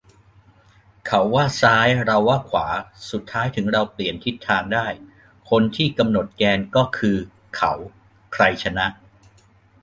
[1.05, 2.67] เขาว่าซ้าย เราว่าขวา
[3.11, 4.87] สุดท้ายถึงเราเปลี่ยนทิศทางได้
[5.49, 7.17] คนที่กำหนดแกนก็คือ
[7.55, 7.73] เขา
[8.33, 8.87] ใครชนะ?